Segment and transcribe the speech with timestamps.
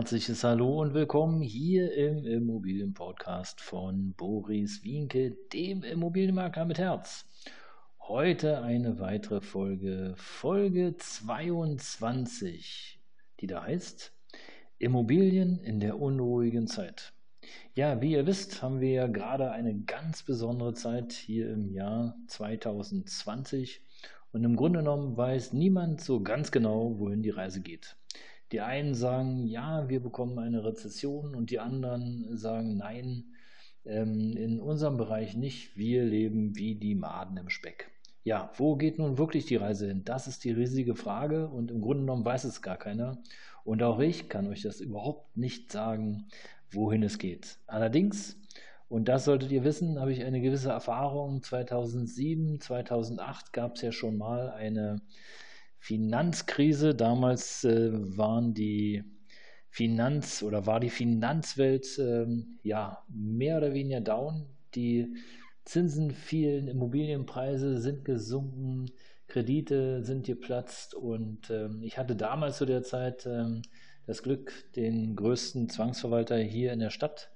[0.00, 7.26] Herzliches Hallo und willkommen hier im Immobilienpodcast von Boris Wienke, dem Immobilienmakler mit Herz.
[8.08, 12.98] Heute eine weitere Folge, Folge 22,
[13.40, 14.14] die da heißt
[14.78, 17.12] Immobilien in der unruhigen Zeit.
[17.74, 22.16] Ja, wie ihr wisst, haben wir ja gerade eine ganz besondere Zeit hier im Jahr
[22.28, 23.82] 2020
[24.32, 27.96] und im Grunde genommen weiß niemand so ganz genau, wohin die Reise geht.
[28.52, 33.24] Die einen sagen, ja, wir bekommen eine Rezession und die anderen sagen, nein,
[33.84, 37.90] ähm, in unserem Bereich nicht, wir leben wie die Maden im Speck.
[38.24, 40.02] Ja, wo geht nun wirklich die Reise hin?
[40.04, 43.18] Das ist die riesige Frage und im Grunde genommen weiß es gar keiner.
[43.64, 46.26] Und auch ich kann euch das überhaupt nicht sagen,
[46.70, 47.56] wohin es geht.
[47.66, 48.36] Allerdings,
[48.88, 51.42] und das solltet ihr wissen, habe ich eine gewisse Erfahrung.
[51.42, 55.00] 2007, 2008 gab es ja schon mal eine
[55.80, 56.94] Finanzkrise.
[56.94, 59.02] Damals äh, waren die
[59.70, 62.26] Finanz- oder war die Finanzwelt äh,
[62.62, 64.46] ja mehr oder weniger down.
[64.74, 65.14] Die
[65.64, 68.86] Zinsen fielen, Immobilienpreise sind gesunken,
[69.26, 73.62] Kredite sind geplatzt und äh, ich hatte damals zu der Zeit ähm,
[74.06, 77.30] das Glück, den größten Zwangsverwalter hier in der Stadt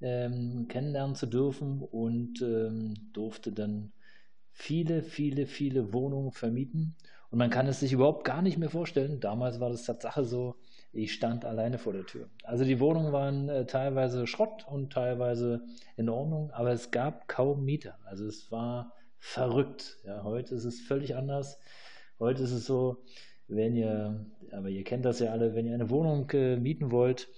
[0.00, 3.92] ähm, kennenlernen zu dürfen und ähm, durfte dann
[4.52, 6.96] viele, viele, viele Wohnungen vermieten.
[7.30, 9.20] Und man kann es sich überhaupt gar nicht mehr vorstellen.
[9.20, 10.56] Damals war das Tatsache so,
[10.92, 12.28] ich stand alleine vor der Tür.
[12.42, 15.62] Also die Wohnungen waren äh, teilweise Schrott und teilweise
[15.96, 17.98] in Ordnung, aber es gab kaum Mieter.
[18.04, 19.98] Also es war verrückt.
[20.04, 21.58] Ja, heute ist es völlig anders.
[22.18, 23.04] Heute ist es so,
[23.46, 27.28] wenn ihr, aber ihr kennt das ja alle, wenn ihr eine Wohnung äh, mieten wollt,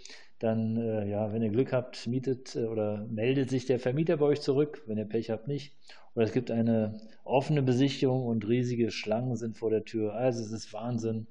[0.41, 4.27] dann, äh, ja, wenn ihr Glück habt, mietet äh, oder meldet sich der Vermieter bei
[4.27, 5.77] euch zurück, wenn ihr Pech habt, nicht.
[6.15, 10.15] Oder es gibt eine offene Besichtigung und riesige Schlangen sind vor der Tür.
[10.15, 11.27] Also es ist Wahnsinn,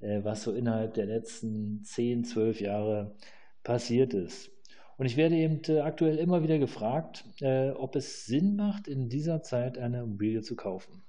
[0.00, 3.16] äh, was so innerhalb der letzten 10, 12 Jahre
[3.64, 4.50] passiert ist.
[4.96, 9.08] Und ich werde eben äh, aktuell immer wieder gefragt, äh, ob es Sinn macht, in
[9.08, 11.02] dieser Zeit eine Immobilie zu kaufen.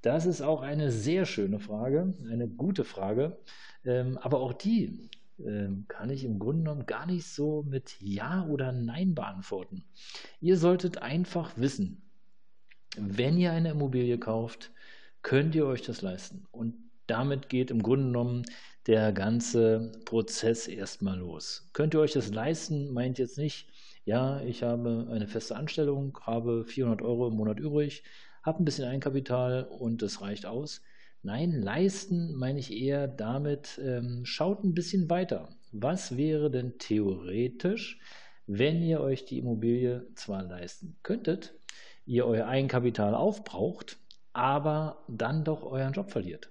[0.00, 3.38] Das ist auch eine sehr schöne Frage, eine gute Frage.
[3.84, 8.46] Ähm, aber auch die ähm, kann ich im Grunde genommen gar nicht so mit Ja
[8.46, 9.84] oder Nein beantworten.
[10.40, 12.02] Ihr solltet einfach wissen,
[12.96, 14.70] wenn ihr eine Immobilie kauft,
[15.22, 16.46] könnt ihr euch das leisten.
[16.52, 16.74] Und
[17.06, 18.44] damit geht im Grunde genommen
[18.86, 21.68] der ganze Prozess erstmal los.
[21.72, 22.92] Könnt ihr euch das leisten?
[22.92, 23.68] Meint jetzt nicht,
[24.04, 28.02] ja, ich habe eine feste Anstellung, habe 400 Euro im Monat übrig,
[28.42, 30.82] habe ein bisschen Eigenkapital und das reicht aus.
[31.26, 35.48] Nein, leisten meine ich eher damit, ähm, schaut ein bisschen weiter.
[35.72, 37.98] Was wäre denn theoretisch,
[38.46, 41.54] wenn ihr euch die Immobilie zwar leisten könntet,
[42.04, 43.96] ihr euer Eigenkapital aufbraucht,
[44.34, 46.50] aber dann doch euren Job verliert?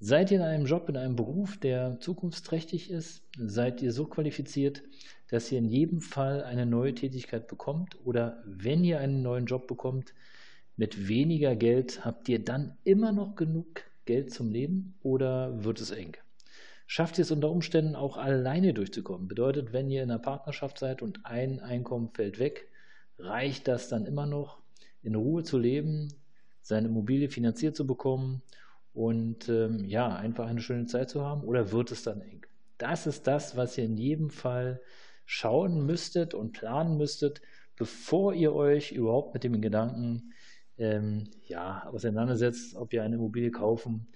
[0.00, 3.22] Seid ihr in einem Job, in einem Beruf, der zukunftsträchtig ist?
[3.36, 4.82] Seid ihr so qualifiziert,
[5.28, 7.98] dass ihr in jedem Fall eine neue Tätigkeit bekommt?
[8.06, 10.14] Oder wenn ihr einen neuen Job bekommt,
[10.76, 15.90] mit weniger Geld habt ihr dann immer noch genug Geld zum Leben oder wird es
[15.90, 16.16] eng?
[16.86, 19.28] Schafft ihr es unter Umständen auch alleine durchzukommen?
[19.28, 22.68] Bedeutet, wenn ihr in einer Partnerschaft seid und ein Einkommen fällt weg,
[23.18, 24.60] reicht das dann immer noch,
[25.02, 26.08] in Ruhe zu leben,
[26.60, 28.42] seine Immobilie finanziert zu bekommen
[28.92, 32.46] und ähm, ja, einfach eine schöne Zeit zu haben oder wird es dann eng?
[32.78, 34.80] Das ist das, was ihr in jedem Fall
[35.24, 37.40] schauen müsstet und planen müsstet,
[37.76, 40.32] bevor ihr euch überhaupt mit dem Gedanken
[40.82, 44.08] ähm, ja, auseinandersetzt, ob ihr eine Immobilie kaufen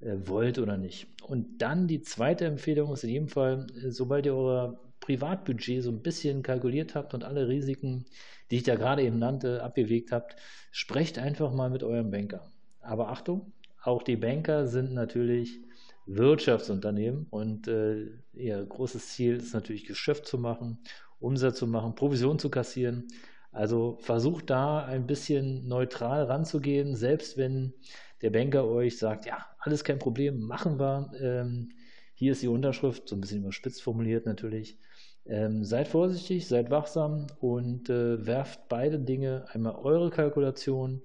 [0.00, 1.06] äh, wollt oder nicht.
[1.22, 5.90] Und dann die zweite Empfehlung ist in jedem Fall, äh, sobald ihr euer Privatbudget so
[5.90, 8.06] ein bisschen kalkuliert habt und alle Risiken,
[8.50, 10.36] die ich da gerade eben nannte, abgewegt habt,
[10.70, 12.50] sprecht einfach mal mit eurem Banker.
[12.80, 13.52] Aber Achtung,
[13.82, 15.60] auch die Banker sind natürlich
[16.06, 20.78] Wirtschaftsunternehmen und äh, ihr großes Ziel ist natürlich Geschäft zu machen,
[21.18, 23.08] Umsatz zu machen, Provision zu kassieren.
[23.54, 27.72] Also versucht da ein bisschen neutral ranzugehen, selbst wenn
[28.20, 31.12] der Banker euch sagt, ja, alles kein Problem, machen wir.
[31.20, 31.70] Ähm,
[32.14, 34.78] hier ist die Unterschrift, so ein bisschen überspitzt formuliert natürlich.
[35.24, 41.02] Ähm, seid vorsichtig, seid wachsam und äh, werft beide Dinge, einmal eure Kalkulation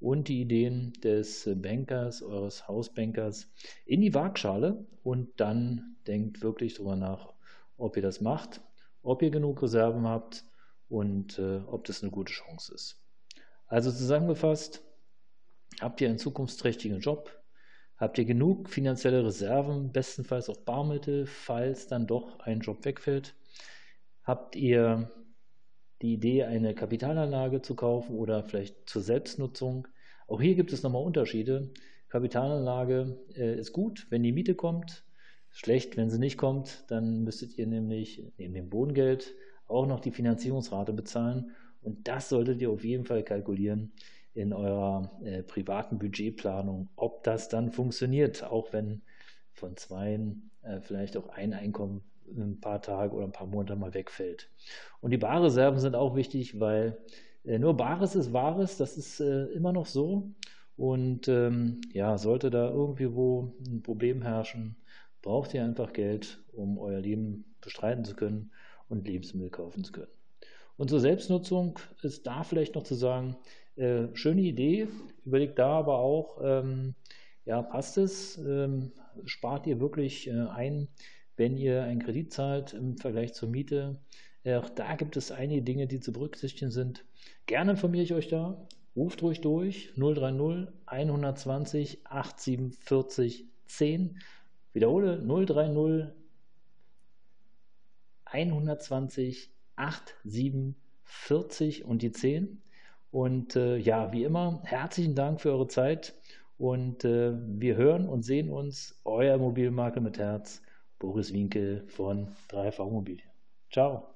[0.00, 3.52] und die Ideen des Bankers, eures Hausbankers
[3.84, 7.34] in die Waagschale und dann denkt wirklich darüber nach,
[7.76, 8.62] ob ihr das macht,
[9.02, 10.44] ob ihr genug Reserven habt
[10.90, 13.00] und äh, ob das eine gute Chance ist.
[13.66, 14.82] Also zusammengefasst,
[15.80, 17.40] habt ihr einen zukunftsträchtigen Job?
[17.96, 23.34] Habt ihr genug finanzielle Reserven, bestenfalls auch Barmittel, falls dann doch ein Job wegfällt?
[24.24, 25.10] Habt ihr
[26.02, 29.86] die Idee, eine Kapitalanlage zu kaufen oder vielleicht zur Selbstnutzung?
[30.26, 31.70] Auch hier gibt es nochmal Unterschiede.
[32.08, 35.04] Kapitalanlage äh, ist gut, wenn die Miete kommt.
[35.50, 39.34] Schlecht, wenn sie nicht kommt, dann müsstet ihr nämlich neben dem Bodengeld
[39.70, 41.52] auch noch die Finanzierungsrate bezahlen.
[41.82, 43.92] Und das solltet ihr auf jeden Fall kalkulieren
[44.34, 49.02] in eurer äh, privaten Budgetplanung, ob das dann funktioniert, auch wenn
[49.52, 52.02] von zweien äh, vielleicht auch ein Einkommen
[52.36, 54.50] ein paar Tage oder ein paar Monate mal wegfällt.
[55.00, 56.98] Und die Barreserven sind auch wichtig, weil
[57.44, 60.30] äh, nur Bares ist Wahres, das ist äh, immer noch so.
[60.76, 64.76] Und ähm, ja, sollte da irgendwie wo ein Problem herrschen,
[65.22, 68.52] braucht ihr einfach Geld, um euer Leben bestreiten zu können
[68.90, 70.12] und Lebensmittel kaufen zu können.
[70.76, 73.36] Und zur Selbstnutzung ist da vielleicht noch zu sagen,
[73.76, 74.88] äh, schöne Idee,
[75.24, 76.94] überlegt da aber auch, ähm,
[77.44, 78.38] ja, passt es?
[78.38, 78.92] Ähm,
[79.24, 80.88] spart ihr wirklich äh, ein,
[81.36, 83.98] wenn ihr einen Kredit zahlt im Vergleich zur Miete?
[84.42, 87.04] Äh, auch da gibt es einige Dinge, die zu berücksichtigen sind.
[87.46, 88.66] Gerne informiere ich euch da.
[88.96, 94.18] Ruft ruhig durch 030 120 847 10.
[94.72, 96.19] Wiederhole 030
[98.30, 99.50] 120
[99.80, 102.62] 847 und die 10.
[103.10, 106.14] Und äh, ja, wie immer, herzlichen Dank für eure Zeit
[106.58, 109.00] und äh, wir hören und sehen uns.
[109.04, 110.62] Euer Immobilienmarke mit Herz,
[110.98, 113.28] Boris Winkel von 3V Immobilien.
[113.70, 114.09] Ciao.